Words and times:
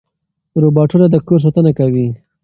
روباټونه 0.61 1.05
د 1.09 1.15
کور 1.27 1.39
ساتنه 1.45 1.71
کوي. 1.79 2.07